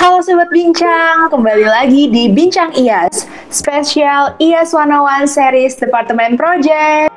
[0.00, 7.12] Halo Sobat Bincang, kembali lagi di Bincang IAS, spesial IAS 101 Series Departemen Project.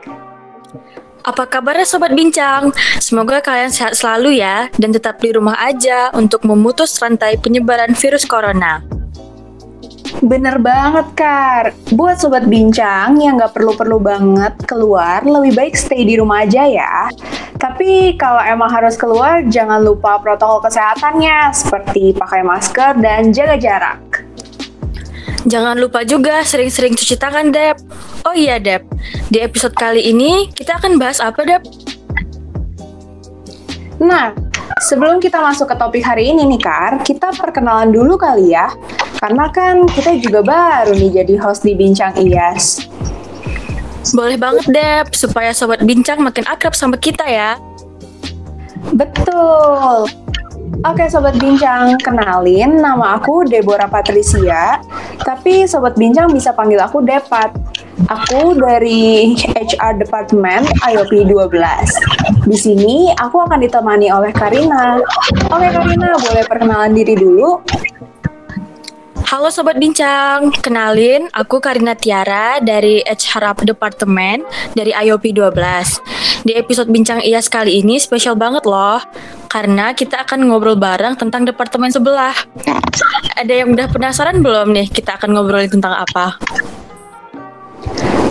[1.24, 2.76] Apa kabarnya Sobat Bincang?
[3.00, 8.28] Semoga kalian sehat selalu ya, dan tetap di rumah aja untuk memutus rantai penyebaran virus
[8.28, 8.84] corona.
[10.22, 11.74] Bener banget, Kar.
[11.96, 17.10] Buat Sobat Bincang yang nggak perlu-perlu banget keluar, lebih baik stay di rumah aja ya.
[17.58, 24.28] Tapi kalau emang harus keluar, jangan lupa protokol kesehatannya, seperti pakai masker dan jaga jarak.
[25.44, 27.80] Jangan lupa juga sering-sering cuci tangan, Dep.
[28.24, 28.88] Oh iya, Dep.
[29.28, 31.64] Di episode kali ini, kita akan bahas apa, Dep?
[34.00, 34.32] Nah,
[34.80, 38.72] sebelum kita masuk ke topik hari ini nih, Kar, kita perkenalan dulu kali ya.
[39.24, 42.92] Karena kan kita juga baru nih jadi host di Bincang IAS.
[44.12, 47.56] Boleh banget, Dep, supaya Sobat Bincang makin akrab sama kita ya.
[48.92, 50.12] Betul.
[50.84, 54.84] Oke Sobat Bincang, kenalin nama aku Deborah Patricia,
[55.24, 57.56] tapi Sobat Bincang bisa panggil aku Depat.
[58.12, 61.56] Aku dari HR Department IOP 12.
[62.44, 65.00] Di sini aku akan ditemani oleh Karina.
[65.48, 67.64] Oke Karina, boleh perkenalan diri dulu?
[69.34, 74.46] Halo Sobat Bincang, kenalin aku Karina Tiara dari HR Departemen
[74.78, 76.46] dari IOP 12.
[76.46, 79.02] Di episode Bincang IAS kali ini spesial banget loh,
[79.50, 82.38] karena kita akan ngobrol bareng tentang departemen sebelah.
[83.34, 86.38] Ada yang udah penasaran belum nih kita akan ngobrolin tentang apa?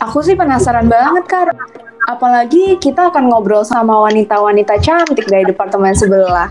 [0.07, 1.51] Aku sih penasaran banget, Kar.
[2.07, 6.47] Apalagi kita akan ngobrol sama wanita-wanita cantik dari departemen sebelah.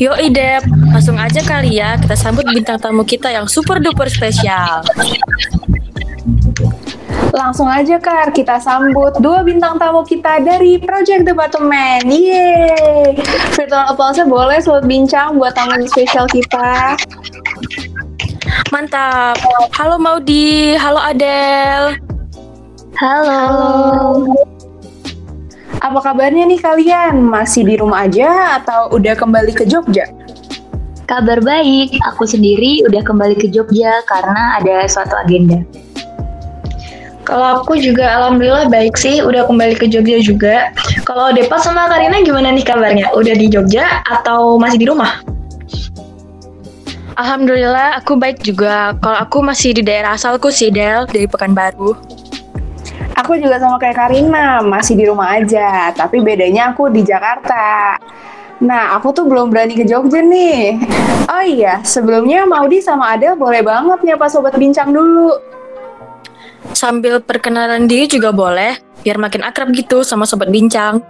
[0.00, 4.82] Yo Idep, langsung aja kali ya kita sambut bintang tamu kita yang super duper spesial.
[7.32, 12.04] Langsung aja Kar, kita sambut dua bintang tamu kita dari Project Departemen.
[12.04, 13.16] Yeay!
[13.56, 16.92] Virtual applause boleh sobat bincang buat tamu spesial kita.
[18.68, 19.40] Mantap.
[19.72, 21.96] Halo Maudi, halo Adel.
[23.00, 24.51] Halo.
[25.82, 27.26] Apa kabarnya nih kalian?
[27.26, 30.06] Masih di rumah aja atau udah kembali ke Jogja?
[31.10, 35.58] Kabar baik, aku sendiri udah kembali ke Jogja karena ada suatu agenda.
[37.26, 40.70] Kalau aku juga alhamdulillah baik sih, udah kembali ke Jogja juga.
[41.02, 43.10] Kalau Depa sama Karina gimana nih kabarnya?
[43.18, 45.18] Udah di Jogja atau masih di rumah?
[47.18, 48.94] Alhamdulillah aku baik juga.
[49.02, 52.21] Kalau aku masih di daerah asalku sih Del, dari Pekanbaru.
[53.20, 55.92] Aku juga sama kayak Karina, masih di rumah aja.
[55.92, 57.96] Tapi bedanya aku di Jakarta.
[58.62, 60.78] Nah, aku tuh belum berani ke Jogja nih.
[61.26, 65.34] Oh iya, sebelumnya Maudi sama Adel boleh banget nyapa Sobat Bincang dulu.
[66.70, 71.02] Sambil perkenalan diri juga boleh, biar makin akrab gitu sama Sobat Bincang.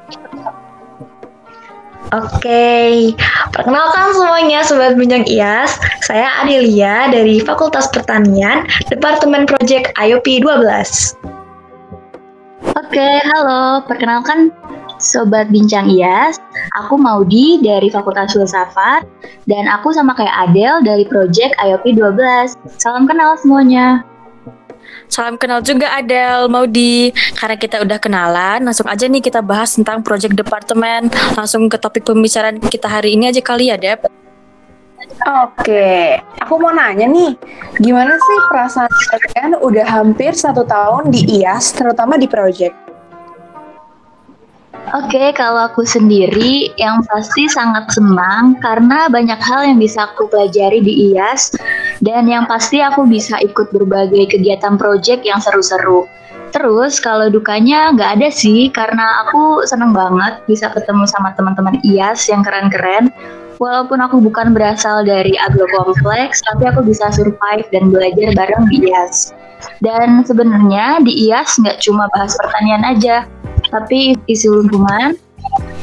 [2.12, 3.12] Oke,
[3.56, 5.76] perkenalkan semuanya Sobat Bincang IAS.
[6.04, 11.31] Saya Adelia dari Fakultas Pertanian, Departemen Project IOP 12.
[12.72, 13.84] Oke, halo.
[13.84, 14.48] Perkenalkan
[14.96, 16.40] Sobat Bincang IAS,
[16.80, 19.04] aku Maudi dari Fakultas Filsafat
[19.44, 22.56] dan aku sama kayak Adel dari Project IOP 12.
[22.80, 24.00] Salam kenal semuanya.
[25.12, 27.12] Salam kenal juga Adel, Maudi.
[27.36, 31.12] Karena kita udah kenalan, langsung aja nih kita bahas tentang project departemen.
[31.36, 34.21] Langsung ke topik pembicaraan kita hari ini aja kali ya, Dep.
[35.20, 37.36] Oke, aku mau nanya nih,
[37.78, 42.74] gimana sih perasaan kalian udah hampir satu tahun di IAS, terutama di project?
[44.92, 50.84] Oke, kalau aku sendiri yang pasti sangat senang karena banyak hal yang bisa aku pelajari
[50.84, 51.54] di IAS
[52.02, 56.04] dan yang pasti aku bisa ikut berbagai kegiatan project yang seru-seru.
[56.52, 62.28] Terus kalau dukanya nggak ada sih karena aku seneng banget bisa ketemu sama teman-teman IAS
[62.28, 63.08] yang keren-keren.
[63.62, 68.90] Walaupun aku bukan berasal dari agro kompleks, tapi aku bisa survive dan belajar bareng di
[68.90, 69.30] IAS.
[69.78, 73.22] Dan sebenarnya di IAS nggak cuma bahas pertanian aja,
[73.70, 75.14] tapi isu lingkungan,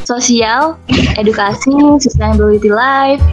[0.03, 0.75] sosial,
[1.15, 1.71] edukasi,
[2.03, 3.23] sustainability life,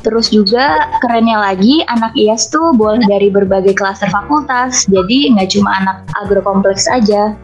[0.00, 5.76] terus juga kerennya lagi anak IAS tuh boleh dari berbagai klaster fakultas, jadi nggak cuma
[5.76, 7.36] anak agrokompleks aja.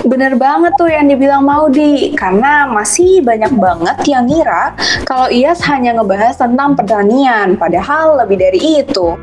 [0.00, 4.72] Bener banget tuh yang dibilang Maudi, karena masih banyak banget yang ngira
[5.04, 9.14] kalau IAS hanya ngebahas tentang pertanian, padahal lebih dari itu.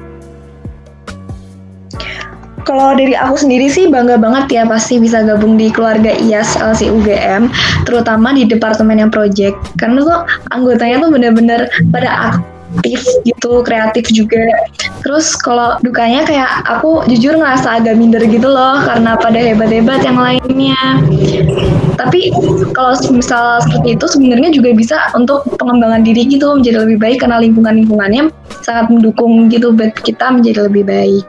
[2.68, 6.92] Kalau dari aku sendiri sih bangga banget ya pasti bisa gabung di keluarga IAS LC
[6.92, 7.48] UGM,
[7.88, 9.56] terutama di departemen yang project.
[9.80, 10.20] Karena tuh
[10.52, 12.56] anggotanya tuh bener-bener pada aktif
[13.26, 14.44] gitu, kreatif juga.
[15.02, 20.18] Terus kalau dukanya kayak aku jujur ngerasa agak minder gitu loh karena pada hebat-hebat yang
[20.18, 20.82] lainnya.
[21.98, 22.30] Tapi
[22.78, 27.42] kalau misal seperti itu sebenarnya juga bisa untuk pengembangan diri gitu menjadi lebih baik karena
[27.42, 28.30] lingkungan-lingkungannya
[28.62, 31.26] sangat mendukung gitu buat kita menjadi lebih baik.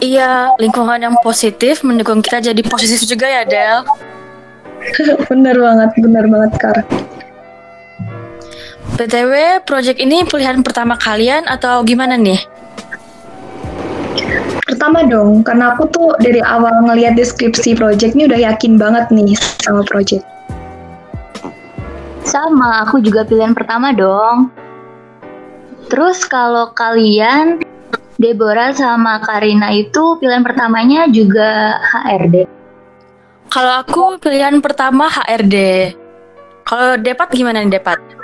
[0.00, 3.84] Iya, lingkungan yang positif mendukung kita jadi positif juga ya, Del.
[5.28, 6.76] bener banget, bener banget, Kar.
[8.96, 12.40] BTW, project ini pilihan pertama kalian atau gimana nih?
[14.66, 19.34] Pertama dong, karena aku tuh dari awal ngelihat deskripsi project ini udah yakin banget nih
[19.62, 20.22] sama project.
[22.24, 24.54] Sama, aku juga pilihan pertama dong.
[25.90, 27.58] Terus kalau kalian
[28.20, 32.46] Deborah sama Karina itu pilihan pertamanya juga HRD.
[33.50, 35.56] Kalau aku pilihan pertama HRD.
[36.62, 38.19] Kalau Depat gimana nih Depat?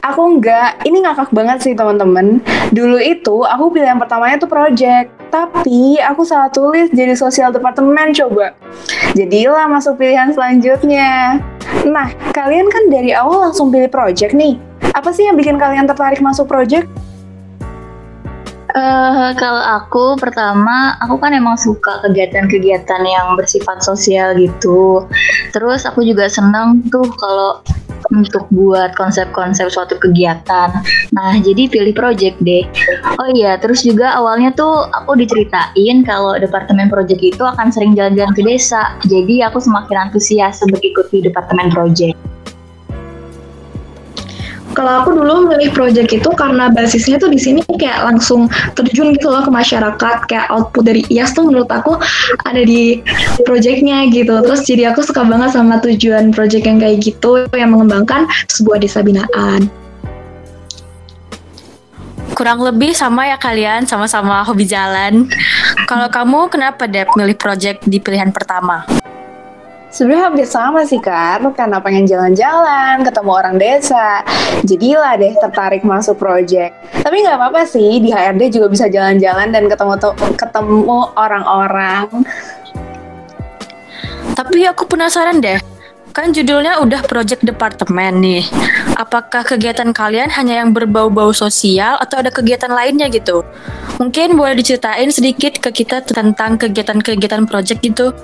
[0.00, 2.40] Aku enggak, ini ngakak banget sih teman-teman.
[2.72, 8.56] Dulu itu aku pilihan pertamanya tuh project, tapi aku salah tulis jadi sosial departemen coba.
[9.12, 11.36] Jadilah masuk pilihan selanjutnya.
[11.84, 14.56] Nah, kalian kan dari awal langsung pilih project nih.
[14.96, 16.88] Apa sih yang bikin kalian tertarik masuk project?
[18.72, 25.04] Uh, kalau aku pertama, aku kan emang suka kegiatan-kegiatan yang bersifat sosial gitu.
[25.52, 27.60] Terus aku juga senang tuh kalau
[28.14, 30.70] untuk buat konsep-konsep suatu kegiatan.
[31.14, 32.66] Nah, jadi pilih project deh.
[33.18, 38.34] Oh iya, terus juga awalnya tuh aku diceritain kalau departemen project itu akan sering jalan-jalan
[38.34, 38.94] ke desa.
[39.06, 42.29] Jadi aku semakin antusias untuk ikut di departemen project.
[44.80, 49.28] Kalau aku dulu milih project itu karena basisnya tuh di sini kayak langsung terjun gitu
[49.28, 52.00] loh ke masyarakat, kayak output dari IAS tuh menurut aku
[52.48, 53.04] ada di
[53.44, 54.40] projectnya gitu.
[54.40, 59.04] Terus jadi aku suka banget sama tujuan project yang kayak gitu yang mengembangkan sebuah desa
[59.04, 59.68] binaan.
[62.32, 65.28] Kurang lebih sama ya kalian, sama-sama hobi jalan.
[65.84, 68.88] Kalau kamu kenapa Dep milih project di pilihan pertama?
[69.90, 74.22] Sebenarnya hampir sama sih Kar, karena pengen jalan-jalan, ketemu orang desa.
[74.62, 76.78] Jadilah deh tertarik masuk project.
[77.02, 79.98] Tapi nggak apa-apa sih, di HRD juga bisa jalan-jalan dan ketemu
[80.38, 82.06] ketemu orang-orang.
[84.38, 85.58] Tapi aku penasaran deh,
[86.14, 88.46] kan judulnya udah project departemen nih.
[88.94, 93.42] Apakah kegiatan kalian hanya yang berbau-bau sosial atau ada kegiatan lainnya gitu?
[93.98, 98.14] Mungkin boleh diceritain sedikit ke kita tentang kegiatan-kegiatan project gitu.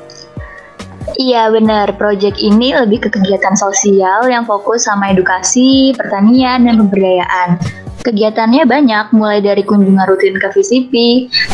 [1.14, 7.62] Iya benar, proyek ini lebih ke kegiatan sosial yang fokus sama edukasi, pertanian, dan pemberdayaan.
[8.02, 10.94] Kegiatannya banyak, mulai dari kunjungan rutin ke VCP.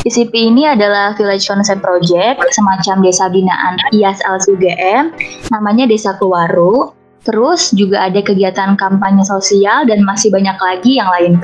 [0.04, 5.12] VCP ini adalah Village Concept Project, semacam desa binaan IAS LSUGM,
[5.52, 6.96] namanya Desa Kewaru.
[7.24, 11.40] Terus juga ada kegiatan kampanye sosial dan masih banyak lagi yang lain.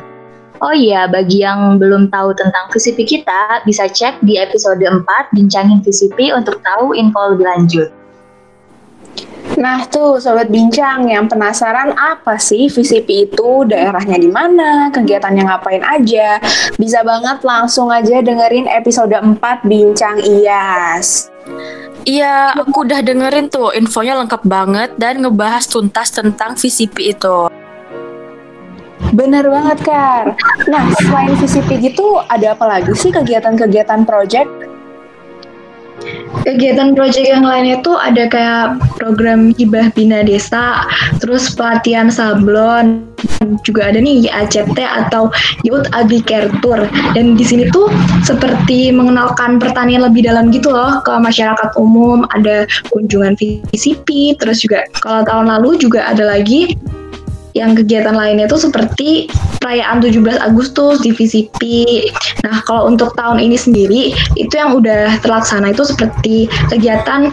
[0.59, 5.81] Oh iya, bagi yang belum tahu tentang VCP kita, bisa cek di episode 4 Bincangin
[5.81, 7.98] VCP untuk tahu info lebih lanjut.
[9.59, 15.83] Nah tuh Sobat Bincang yang penasaran apa sih VCP itu, daerahnya di mana, kegiatannya ngapain
[15.83, 16.39] aja,
[16.79, 21.35] bisa banget langsung aja dengerin episode 4 Bincang IAS.
[22.07, 27.51] Iya, aku udah dengerin tuh, infonya lengkap banget dan ngebahas tuntas tentang VCP itu.
[29.11, 30.39] Bener banget, Kar.
[30.71, 34.47] Nah, selain VCP gitu, ada apa lagi sih kegiatan-kegiatan project
[36.45, 40.89] kegiatan proyek yang lainnya tuh ada kayak program hibah bina desa,
[41.21, 43.05] terus pelatihan sablon,
[43.63, 45.29] juga ada nih ACT atau
[45.67, 46.89] Youth Agriculture.
[47.13, 47.91] Dan di sini tuh
[48.25, 54.89] seperti mengenalkan pertanian lebih dalam gitu loh ke masyarakat umum, ada kunjungan VCP, terus juga
[55.05, 56.77] kalau tahun lalu juga ada lagi
[57.57, 59.27] yang kegiatan lainnya itu seperti
[59.61, 61.61] perayaan 17 Agustus di VCP.
[62.47, 64.03] Nah, kalau untuk tahun ini sendiri
[64.39, 67.31] itu yang udah terlaksana itu seperti kegiatan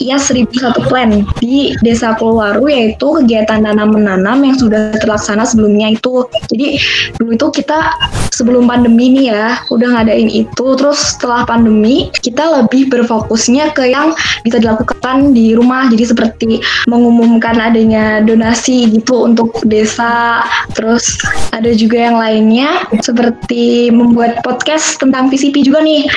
[0.00, 6.26] IAS 1001 Plan di Desa Keluaru yaitu kegiatan tanam menanam yang sudah terlaksana sebelumnya itu.
[6.50, 6.78] Jadi
[7.18, 7.94] dulu itu kita
[8.34, 14.10] sebelum pandemi nih ya udah ngadain itu terus setelah pandemi kita lebih berfokusnya ke yang
[14.42, 16.58] bisa dilakukan di rumah jadi seperti
[16.90, 20.42] mengumumkan adanya donasi gitu untuk desa,
[20.74, 21.18] terus
[21.54, 26.08] ada juga yang lainnya seperti membuat podcast tentang VCP juga nih.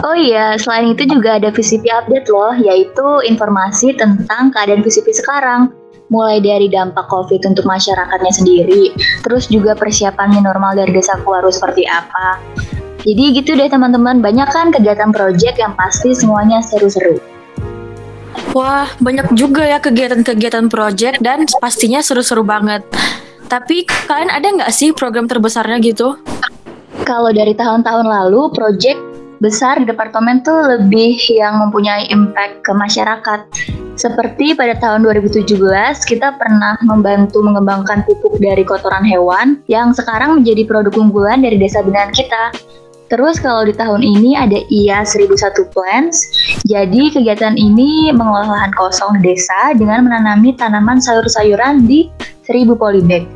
[0.00, 5.76] Oh iya, selain itu juga ada VCP update loh, yaitu informasi tentang keadaan VCP sekarang.
[6.10, 8.90] Mulai dari dampak COVID untuk masyarakatnya sendiri,
[9.22, 12.40] terus juga persiapannya normal dari desa Kuaru seperti apa.
[13.04, 17.20] Jadi gitu deh teman-teman, banyak kan kegiatan project yang pasti semuanya seru-seru.
[18.50, 22.82] Wah, banyak juga ya kegiatan-kegiatan project dan pastinya seru-seru banget.
[23.50, 26.14] Tapi kalian ada nggak sih program terbesarnya gitu?
[27.02, 29.02] Kalau dari tahun-tahun lalu, project
[29.42, 33.40] besar di departemen tuh lebih yang mempunyai impact ke masyarakat.
[33.98, 35.50] Seperti pada tahun 2017
[36.06, 41.82] kita pernah membantu mengembangkan pupuk dari kotoran hewan yang sekarang menjadi produk unggulan dari desa
[41.82, 42.54] binaan kita.
[43.10, 46.30] Terus kalau di tahun ini ada IA 1001 Plants.
[46.62, 52.06] Jadi kegiatan ini mengolah lahan kosong desa dengan menanami tanaman sayur-sayuran di
[52.46, 53.26] 1000 polybag.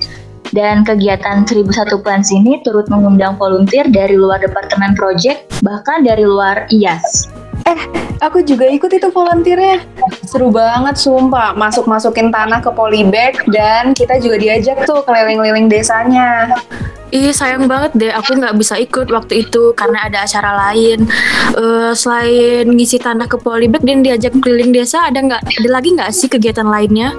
[0.54, 6.70] Dan kegiatan 1001 Plants ini turut mengundang volunteer dari luar departemen project, bahkan dari luar
[6.70, 7.26] IAS.
[7.66, 7.80] Eh,
[8.22, 9.82] aku juga ikut itu volunteernya.
[10.22, 11.58] Seru banget, sumpah.
[11.58, 16.54] Masuk-masukin tanah ke polybag dan kita juga diajak tuh keliling-liling desanya.
[17.14, 21.06] Ih sayang banget deh aku nggak bisa ikut waktu itu karena ada acara lain.
[21.54, 26.10] Uh, selain ngisi tanah ke polybag dan diajak keliling desa, ada nggak ada lagi nggak
[26.10, 27.14] sih kegiatan lainnya?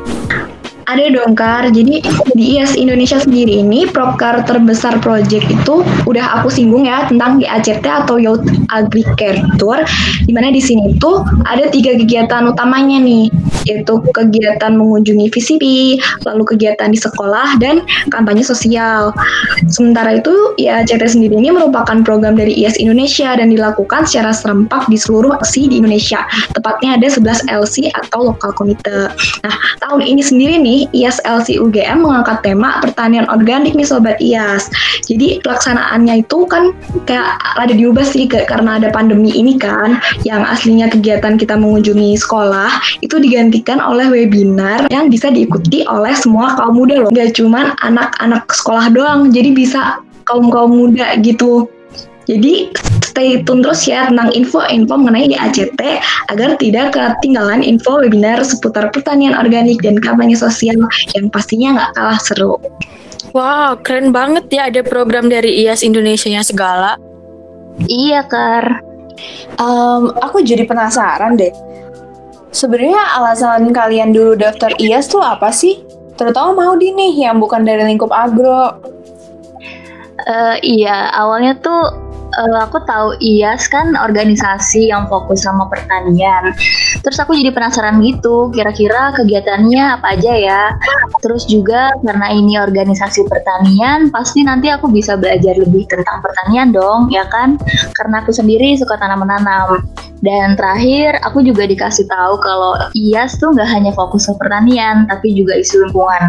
[0.86, 1.98] Ada dong Kar, jadi
[2.38, 7.82] di IAS Indonesia sendiri ini Propkar terbesar project itu udah aku singgung ya tentang GACT
[7.82, 9.82] atau Youth Agriculture
[10.30, 13.34] di mana di sini tuh ada tiga kegiatan utamanya nih
[13.66, 15.64] yaitu kegiatan mengunjungi VCP,
[16.30, 17.82] lalu kegiatan di sekolah dan
[18.14, 19.10] kampanye sosial.
[19.66, 25.02] Sementara itu IACT sendiri ini merupakan program dari IAS Indonesia dan dilakukan secara serempak di
[25.02, 26.30] seluruh LC di Indonesia.
[26.54, 29.10] Tepatnya ada 11 LC atau lokal komite.
[29.42, 34.68] Nah, tahun ini sendiri nih IAS LC UGM mengangkat tema pertanian organik nih sobat IAS.
[35.08, 36.76] Jadi pelaksanaannya itu kan
[37.08, 42.20] kayak ada diubah sih ke, karena ada pandemi ini kan, yang aslinya kegiatan kita mengunjungi
[42.20, 47.12] sekolah itu digantikan oleh webinar yang bisa diikuti oleh semua kaum muda loh.
[47.16, 51.70] Gak cuman anak-anak sekolah doang, jadi bisa kaum-kaum muda gitu.
[52.26, 52.74] Jadi
[53.16, 55.80] stay tune terus ya tentang info-info mengenai ACT
[56.36, 60.76] agar tidak ketinggalan info webinar seputar pertanian organik dan kampanye sosial
[61.16, 62.60] yang pastinya nggak kalah seru.
[63.32, 67.00] Wow, keren banget ya ada program dari IAS Indonesia nya segala.
[67.88, 68.84] Iya, Kar.
[69.60, 71.52] Um, aku jadi penasaran deh.
[72.52, 75.84] Sebenarnya alasan kalian dulu daftar IAS tuh apa sih?
[76.16, 78.80] Terutama mau di nih yang bukan dari lingkup agro.
[80.24, 82.05] Uh, iya, awalnya tuh
[82.38, 86.52] uh, aku tahu IAS kan organisasi yang fokus sama pertanian.
[87.02, 90.64] Terus aku jadi penasaran gitu, kira-kira kegiatannya apa aja ya.
[91.24, 97.08] Terus juga karena ini organisasi pertanian, pasti nanti aku bisa belajar lebih tentang pertanian dong,
[97.10, 97.58] ya kan?
[97.96, 99.84] Karena aku sendiri suka tanam-menanam.
[100.24, 105.38] Dan terakhir, aku juga dikasih tahu kalau IAS tuh nggak hanya fokus ke pertanian, tapi
[105.38, 106.24] juga isu lingkungan.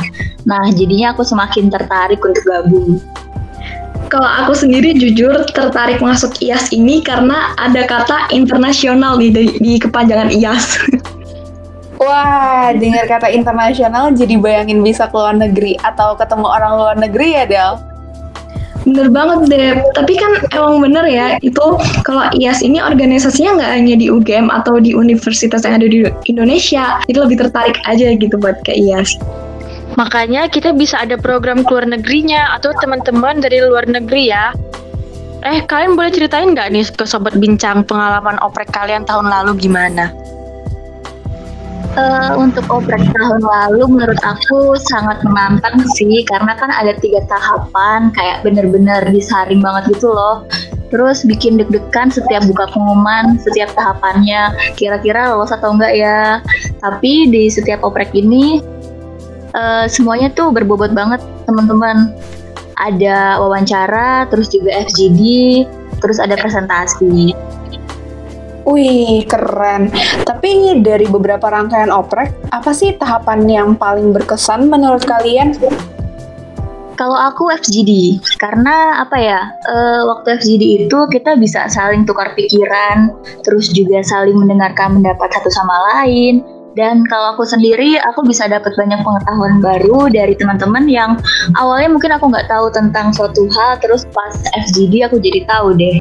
[0.45, 3.01] Nah, jadinya aku semakin tertarik untuk gabung.
[4.07, 9.73] Kalau aku sendiri jujur tertarik masuk IAS ini karena ada kata internasional di, di, di
[9.83, 10.79] kepanjangan IAS.
[12.03, 17.29] Wah, dengar kata internasional jadi bayangin bisa ke luar negeri atau ketemu orang luar negeri
[17.35, 17.73] ya, Del?
[18.87, 21.65] Bener banget deh, tapi kan emang bener ya, itu
[22.07, 27.03] kalau IAS ini organisasinya nggak hanya di UGM atau di universitas yang ada di Indonesia,
[27.11, 29.19] itu lebih tertarik aja gitu buat ke IAS.
[29.97, 34.53] Makanya kita bisa ada program keluar negerinya atau teman-teman dari luar negeri ya.
[35.45, 40.13] Eh, kalian boleh ceritain nggak nih ke Sobat Bincang pengalaman oprek kalian tahun lalu gimana?
[41.97, 48.13] Uh, untuk oprek tahun lalu menurut aku sangat menantang sih karena kan ada tiga tahapan
[48.13, 50.45] kayak bener-bener disaring banget gitu loh
[50.93, 56.45] terus bikin deg-degan setiap buka pengumuman setiap tahapannya kira-kira lolos atau enggak ya
[56.85, 58.61] tapi di setiap oprek ini
[59.57, 62.13] uh, semuanya tuh berbobot banget teman-teman.
[62.77, 65.21] Ada wawancara, terus juga FGD,
[66.05, 67.33] terus ada presentasi.
[68.69, 69.89] Wih, keren.
[70.27, 75.57] Tapi dari beberapa rangkaian oprek, apa sih tahapan yang paling berkesan menurut kalian?
[76.97, 83.13] Kalau aku FGD, karena apa ya, uh, waktu FGD itu kita bisa saling tukar pikiran,
[83.45, 86.41] terus juga saling mendengarkan pendapat satu sama lain,
[86.77, 91.17] dan kalau aku sendiri, aku bisa dapat banyak pengetahuan baru dari teman-teman yang
[91.57, 94.37] awalnya mungkin aku nggak tahu tentang suatu hal, terus pas
[94.69, 95.97] FGD aku jadi tahu deh.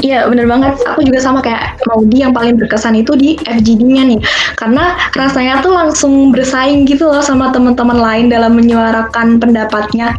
[0.00, 4.20] Iya bener banget, aku juga sama kayak Maudi yang paling berkesan itu di FGD-nya nih
[4.60, 10.12] Karena rasanya tuh langsung bersaing gitu loh sama teman-teman lain dalam menyuarakan pendapatnya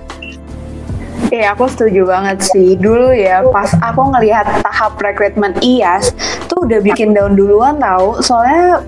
[1.30, 2.74] Iya, aku setuju banget sih.
[2.74, 6.10] Dulu ya, pas aku ngelihat tahap rekrutmen IAS,
[6.50, 8.18] tuh udah bikin daun duluan tau.
[8.18, 8.82] Soalnya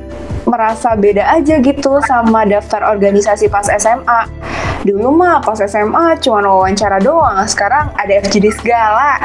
[0.49, 4.27] merasa beda aja gitu sama daftar organisasi pas SMA.
[4.81, 9.17] Dulu mah pas SMA cuma wawancara doang, sekarang ada FGD segala.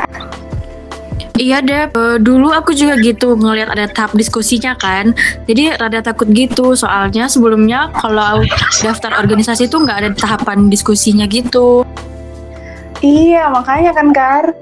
[1.37, 5.12] Iya deh, dulu aku juga gitu ngelihat ada tahap diskusinya kan.
[5.44, 8.40] Jadi rada takut gitu soalnya sebelumnya kalau
[8.80, 11.85] daftar organisasi itu nggak ada tahapan diskusinya gitu.
[13.04, 14.56] Iya makanya kan Kar.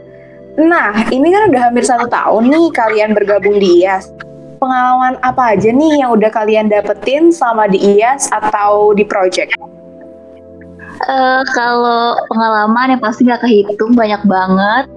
[0.59, 4.11] Nah, ini kan udah hampir satu tahun nih kalian bergabung di IAS.
[4.65, 9.53] Pengalaman apa aja nih yang udah kalian dapetin selama di IAS atau di project?
[11.05, 14.89] Uh, kalau pengalaman yang pasti gak kehitung banyak banget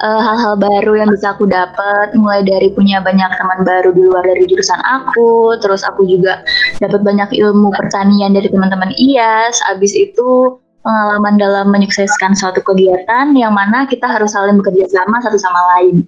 [0.00, 4.24] uh, hal-hal baru yang bisa aku dapat mulai dari punya banyak teman baru di luar
[4.24, 6.40] dari jurusan aku terus aku juga
[6.80, 13.52] dapat banyak ilmu pertanian dari teman-teman IAS abis itu pengalaman dalam menyukseskan suatu kegiatan yang
[13.52, 16.02] mana kita harus saling bekerja sama satu sama lain.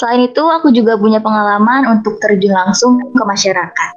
[0.00, 3.92] Selain itu, aku juga punya pengalaman untuk terjun langsung ke masyarakat.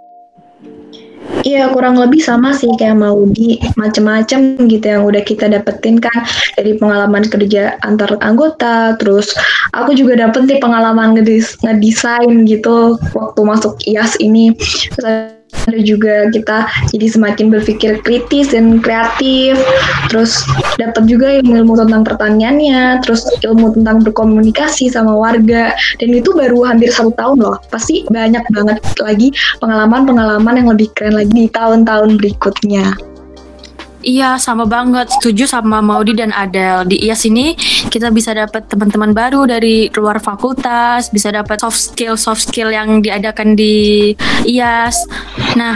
[1.45, 3.61] Iya kurang lebih sama sih kayak Maudi.
[3.77, 6.25] Macem-macem gitu yang udah kita dapetin kan.
[6.57, 9.33] Dari pengalaman kerja antar anggota terus
[9.73, 11.17] aku juga dapet nih pengalaman
[11.61, 14.53] ngedesain gitu waktu masuk IAS ini
[15.65, 19.57] ada juga kita jadi semakin berpikir kritis dan kreatif.
[20.13, 20.45] Terus
[20.77, 25.73] dapat juga ilmu-ilmu tentang pertaniannya terus ilmu tentang berkomunikasi sama warga.
[25.97, 27.57] Dan itu baru hampir satu tahun loh.
[27.73, 33.14] Pasti banyak banget lagi pengalaman-pengalaman yang lebih keren lagi di tahun-tahun berikutnya
[34.05, 35.09] Iya, sama banget.
[35.17, 36.85] Setuju sama Maudi dan Adel.
[36.85, 37.57] Di IAS ini
[37.89, 43.01] kita bisa dapat teman-teman baru dari luar fakultas, bisa dapat soft skill soft skill yang
[43.01, 44.13] diadakan di
[44.45, 45.09] IAS.
[45.57, 45.73] Nah,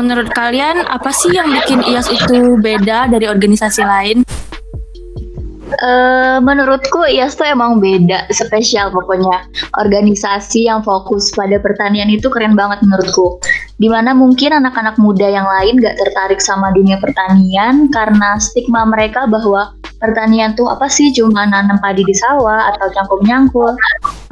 [0.00, 4.24] menurut kalian apa sih yang bikin IAS itu beda dari organisasi lain?
[5.76, 9.44] Uh, menurutku IAS tuh emang beda, spesial pokoknya.
[9.76, 13.36] Organisasi yang fokus pada pertanian itu keren banget menurutku.
[13.76, 19.28] Di mana mungkin anak-anak muda yang lain gak tertarik sama dunia pertanian karena stigma mereka
[19.28, 23.72] bahwa pertanian tuh apa sih cuma nanam padi di sawah atau cangkul nyangkul.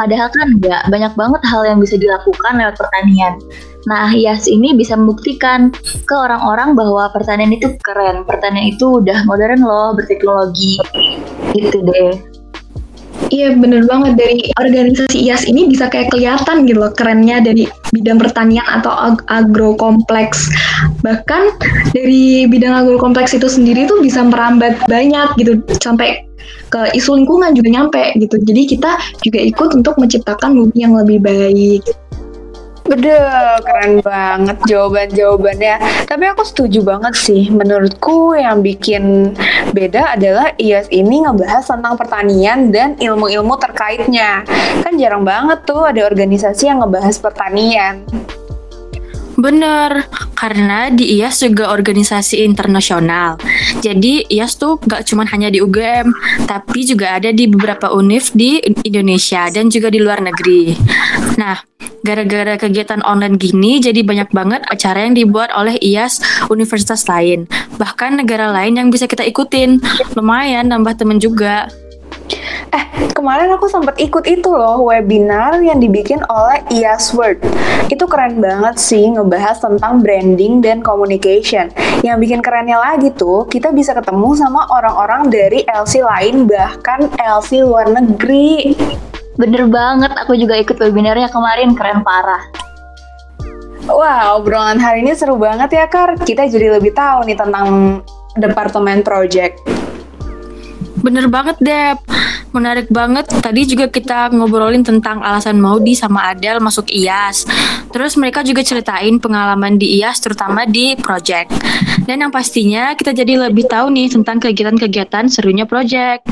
[0.01, 3.37] Padahal kan enggak, banyak banget hal yang bisa dilakukan lewat pertanian.
[3.85, 5.69] Nah, IAS ini bisa membuktikan
[6.09, 8.25] ke orang-orang bahwa pertanian itu keren.
[8.25, 10.81] Pertanian itu udah modern loh, berteknologi.
[11.53, 12.17] Gitu deh.
[13.33, 14.21] Iya bener banget.
[14.21, 17.65] Dari organisasi IAS ini bisa kayak kelihatan gitu loh kerennya dari
[17.95, 20.51] bidang pertanian atau ag agrokompleks.
[21.01, 21.43] Bahkan
[21.97, 26.25] dari bidang agrokompleks itu sendiri tuh bisa merambat banyak gitu sampai
[26.69, 28.37] ke isu lingkungan juga nyampe gitu.
[28.43, 31.83] Jadi kita juga ikut untuk menciptakan bumi yang lebih baik
[32.85, 33.17] Bede,
[33.65, 36.05] keren banget jawaban-jawabannya.
[36.05, 37.49] Tapi aku setuju banget sih.
[37.49, 39.33] Menurutku yang bikin
[39.73, 44.45] beda adalah IAS ini ngebahas tentang pertanian dan ilmu-ilmu terkaitnya.
[44.85, 48.05] Kan jarang banget tuh ada organisasi yang ngebahas pertanian.
[49.35, 50.07] Bener,
[50.39, 53.41] karena di IAS juga organisasi internasional.
[53.83, 56.13] Jadi IAS tuh gak cuma hanya di UGM,
[56.47, 60.77] tapi juga ada di beberapa univ di Indonesia dan juga di luar negeri.
[61.35, 61.59] Nah,
[62.05, 66.21] gara-gara kegiatan online gini, jadi banyak banget acara yang dibuat oleh IAS
[66.53, 67.49] universitas lain.
[67.81, 69.81] Bahkan negara lain yang bisa kita ikutin.
[70.13, 71.73] Lumayan nambah temen juga.
[72.75, 72.85] Eh,
[73.17, 77.41] kemarin aku sempat ikut itu loh webinar yang dibikin oleh IAS Word.
[77.89, 81.73] Itu keren banget sih ngebahas tentang branding dan communication.
[82.03, 87.65] Yang bikin kerennya lagi tuh, kita bisa ketemu sama orang-orang dari LC lain bahkan LC
[87.65, 88.75] luar negeri.
[89.35, 92.43] Bener banget, aku juga ikut webinarnya kemarin, keren parah.
[93.91, 96.17] Wah, wow, obrolan hari ini seru banget ya, Kar.
[96.17, 98.01] Kita jadi lebih tahu nih tentang
[98.39, 99.59] Departemen Project.
[101.05, 101.99] Bener banget, Dep.
[102.55, 103.27] Menarik banget.
[103.29, 107.45] Tadi juga kita ngobrolin tentang alasan Maudi sama Adel masuk IAS.
[107.91, 111.51] Terus mereka juga ceritain pengalaman di IAS terutama di project.
[112.07, 116.23] Dan yang pastinya kita jadi lebih tahu nih tentang kegiatan-kegiatan serunya project.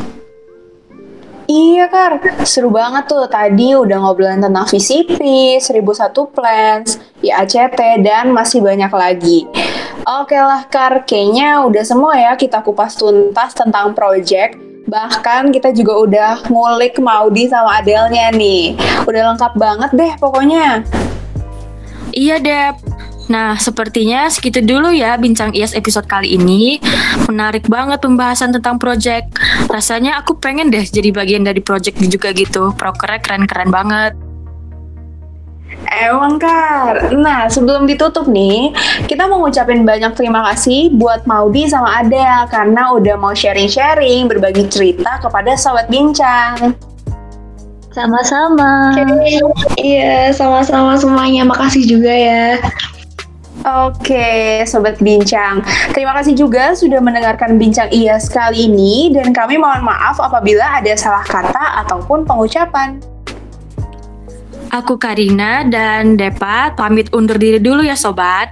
[1.50, 5.18] Iya Kar, seru banget tuh tadi udah ngobrolin tentang VCP,
[5.58, 9.50] 1001 Plans, IACT, dan masih banyak lagi.
[10.06, 14.54] Oke lah Kar, kayaknya udah semua ya kita kupas tuntas tentang project.
[14.86, 18.78] Bahkan kita juga udah ngulik Maudi sama Adelnya nih.
[19.06, 20.86] Udah lengkap banget deh pokoknya.
[22.12, 22.76] Iya Dep,
[23.32, 26.76] Nah, sepertinya segitu dulu ya bincang IAS episode kali ini.
[27.24, 29.32] Menarik banget pembahasan tentang project.
[29.72, 32.76] Rasanya aku pengen deh jadi bagian dari project juga gitu.
[32.76, 34.12] Prokernya keren-keren banget.
[35.88, 37.10] Emang Kar.
[37.16, 38.70] Nah, sebelum ditutup nih,
[39.08, 44.68] kita mau ngucapin banyak terima kasih buat Maudi sama Adel karena udah mau sharing-sharing, berbagi
[44.68, 46.76] cerita kepada Sobat Bincang.
[47.92, 48.96] Sama-sama.
[48.96, 49.40] Okay.
[49.80, 51.44] Iya, sama-sama semuanya.
[51.44, 52.56] Makasih juga ya.
[53.62, 55.62] Oke, Sobat Bincang.
[55.94, 60.90] Terima kasih juga sudah mendengarkan Bincang IAS kali ini dan kami mohon maaf apabila ada
[60.98, 62.98] salah kata ataupun pengucapan.
[64.72, 68.50] Aku Karina dan Depa pamit undur diri dulu ya Sobat.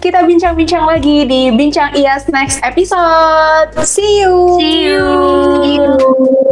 [0.00, 3.72] Kita bincang-bincang lagi di Bincang IAS next episode.
[3.84, 4.56] See you!
[4.60, 5.04] See you!
[5.60, 6.43] See you.